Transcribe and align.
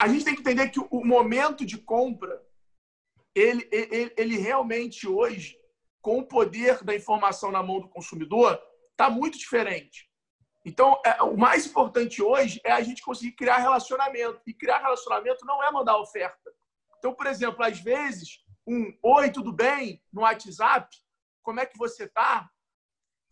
a 0.00 0.06
gente 0.06 0.24
tem 0.24 0.34
que 0.34 0.40
entender 0.40 0.68
que 0.70 0.78
o 0.78 1.04
momento 1.04 1.66
de 1.66 1.76
compra, 1.76 2.40
ele, 3.34 3.68
ele, 3.72 4.14
ele 4.16 4.36
realmente 4.38 5.08
hoje, 5.08 5.58
com 6.00 6.18
o 6.18 6.26
poder 6.26 6.84
da 6.84 6.94
informação 6.94 7.50
na 7.50 7.62
mão 7.62 7.80
do 7.80 7.88
consumidor, 7.88 8.60
está 8.92 9.10
muito 9.10 9.36
diferente. 9.36 10.08
Então, 10.64 11.00
é, 11.04 11.22
o 11.22 11.36
mais 11.36 11.66
importante 11.66 12.22
hoje 12.22 12.60
é 12.64 12.70
a 12.72 12.82
gente 12.82 13.02
conseguir 13.02 13.32
criar 13.32 13.58
relacionamento. 13.58 14.40
E 14.46 14.52
criar 14.52 14.78
relacionamento 14.78 15.44
não 15.44 15.62
é 15.62 15.70
mandar 15.70 15.98
oferta. 15.98 16.52
Então, 16.98 17.14
por 17.14 17.26
exemplo, 17.26 17.64
às 17.64 17.80
vezes, 17.80 18.44
um 18.66 18.92
Oi, 19.02 19.30
tudo 19.30 19.52
bem? 19.52 20.02
no 20.12 20.22
WhatsApp, 20.22 20.94
como 21.42 21.60
é 21.60 21.66
que 21.66 21.78
você 21.78 22.04
está? 22.04 22.48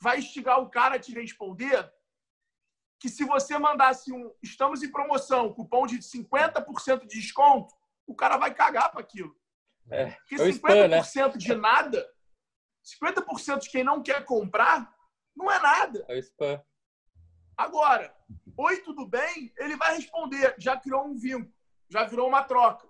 Vai 0.01 0.19
instigar 0.19 0.61
o 0.61 0.71
cara 0.71 0.96
a 0.96 0.98
te 0.98 1.12
responder 1.12 1.93
que 2.99 3.09
se 3.09 3.25
você 3.25 3.59
mandasse 3.59 4.12
um 4.12 4.33
estamos 4.43 4.83
em 4.83 4.91
promoção, 4.91 5.53
cupom 5.53 5.87
de 5.87 5.99
50% 5.99 7.07
de 7.07 7.21
desconto, 7.21 7.75
o 8.07 8.15
cara 8.15 8.37
vai 8.37 8.55
cagar 8.55 8.91
para 8.91 9.01
aquilo. 9.01 9.37
É, 9.91 10.07
Porque 10.07 10.37
50% 10.37 10.51
spam, 10.51 10.89
né? 10.89 11.03
de 11.37 11.55
nada, 11.55 12.09
50% 13.05 13.61
de 13.61 13.70
quem 13.70 13.84
não 13.84 14.03
quer 14.03 14.25
comprar, 14.25 14.93
não 15.37 15.51
é 15.51 15.59
nada. 15.61 16.05
É 16.09 16.15
o 16.15 16.19
spam. 16.19 16.62
Agora, 17.56 18.15
oi, 18.56 18.79
tudo 18.79 19.06
bem? 19.06 19.53
Ele 19.56 19.77
vai 19.77 19.97
responder, 19.97 20.55
já 20.59 20.77
criou 20.77 21.06
um 21.06 21.17
vínculo, 21.17 21.53
já 21.89 22.05
virou 22.05 22.28
uma 22.28 22.42
troca. 22.42 22.89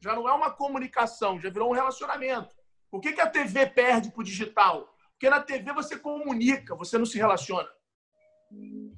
Já 0.00 0.14
não 0.14 0.28
é 0.28 0.32
uma 0.32 0.50
comunicação, 0.50 1.40
já 1.40 1.48
virou 1.48 1.70
um 1.70 1.74
relacionamento. 1.74 2.54
Por 2.90 3.00
que, 3.00 3.12
que 3.12 3.20
a 3.20 3.28
TV 3.28 3.66
perde 3.66 4.10
para 4.10 4.20
o 4.20 4.24
digital? 4.24 4.94
Porque 5.12 5.30
na 5.30 5.40
TV 5.40 5.72
você 5.72 5.98
comunica, 5.98 6.74
você 6.76 6.98
não 6.98 7.06
se 7.06 7.16
relaciona. 7.16 7.68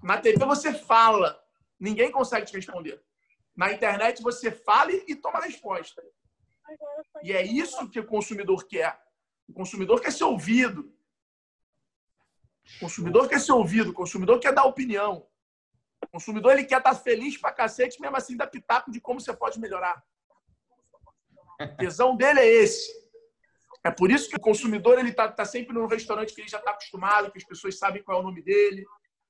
Na 0.02 0.18
TV 0.18 0.44
você 0.44 0.72
fala, 0.72 1.40
ninguém 1.78 2.10
consegue 2.10 2.46
te 2.46 2.54
responder. 2.54 3.02
Na 3.56 3.72
internet 3.72 4.22
você 4.22 4.50
fala 4.50 4.92
e 4.92 5.14
toma 5.16 5.40
resposta. 5.40 6.02
E 7.22 7.32
é 7.32 7.42
isso 7.42 7.88
que 7.88 8.00
o 8.00 8.06
consumidor 8.06 8.66
quer. 8.66 9.00
O 9.48 9.52
consumidor 9.52 10.00
quer 10.00 10.12
ser 10.12 10.24
ouvido. 10.24 10.92
O 12.76 12.80
consumidor 12.80 13.28
quer 13.28 13.40
ser 13.40 13.52
ouvido, 13.52 13.90
o 13.90 13.94
consumidor 13.94 14.40
quer 14.40 14.52
dar 14.52 14.64
opinião. 14.64 15.26
O 16.02 16.08
consumidor 16.08 16.52
ele 16.52 16.64
quer 16.64 16.78
estar 16.78 16.94
feliz 16.94 17.38
pra 17.38 17.52
cacete, 17.52 18.00
mesmo 18.00 18.16
assim 18.16 18.36
dá 18.36 18.46
pitaco 18.46 18.90
de 18.90 19.00
como 19.00 19.20
você 19.20 19.32
pode 19.32 19.58
melhorar. 19.60 20.02
A 21.58 21.66
tesão 21.68 22.16
dele 22.16 22.40
é 22.40 22.46
esse. 22.46 22.92
É 23.84 23.90
por 23.90 24.10
isso 24.10 24.28
que 24.28 24.36
o 24.36 24.40
consumidor 24.40 24.98
ele 24.98 25.12
tá, 25.12 25.30
tá 25.30 25.44
sempre 25.44 25.72
no 25.72 25.86
restaurante 25.86 26.34
que 26.34 26.40
ele 26.40 26.48
já 26.48 26.58
está 26.58 26.72
acostumado, 26.72 27.30
que 27.30 27.38
as 27.38 27.44
pessoas 27.44 27.78
sabem 27.78 28.02
qual 28.02 28.18
é 28.18 28.20
o 28.20 28.24
nome 28.24 28.42
dele. 28.42 28.84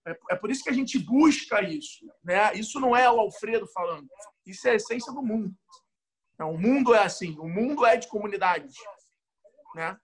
É, 0.06 0.16
é 0.30 0.36
por 0.36 0.50
isso 0.50 0.62
que 0.62 0.70
a 0.70 0.74
gente 0.74 0.98
busca 0.98 1.60
isso. 1.62 2.06
Né? 2.22 2.54
Isso 2.54 2.78
não 2.78 2.96
é 2.96 3.10
o 3.10 3.20
Alfredo 3.20 3.66
falando. 3.68 4.06
Isso 4.46 4.66
é 4.68 4.72
a 4.72 4.74
essência 4.74 5.12
do 5.12 5.22
mundo. 5.22 5.54
Então, 6.34 6.52
o 6.52 6.58
mundo 6.58 6.94
é 6.94 7.02
assim. 7.02 7.36
O 7.38 7.48
mundo 7.48 7.84
é 7.84 7.96
de 7.96 8.08
comunidades. 8.08 8.74
Né? 9.74 9.98